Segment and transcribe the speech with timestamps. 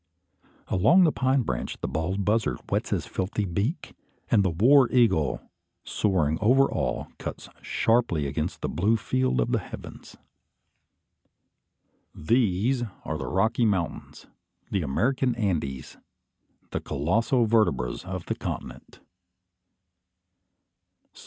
[0.69, 3.93] Along the pine branch the bald buzzard whets his filthy beak;
[4.31, 5.47] and the war eagle,
[5.83, 10.17] soaring over all, cuts sharply against the blue field of the heavens.
[12.15, 14.25] These are the Rocky Mountains,
[14.71, 15.97] the American Andes,
[16.71, 19.01] the colossal vertebras of the continent!